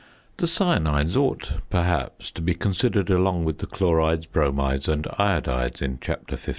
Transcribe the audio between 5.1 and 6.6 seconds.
iodides in Chapter XV.